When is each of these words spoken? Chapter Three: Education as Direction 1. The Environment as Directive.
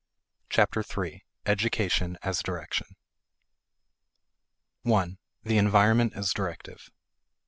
Chapter 0.49 0.81
Three: 0.81 1.25
Education 1.45 2.17
as 2.23 2.41
Direction 2.41 2.95
1. 4.81 5.19
The 5.43 5.59
Environment 5.59 6.13
as 6.15 6.33
Directive. 6.33 6.89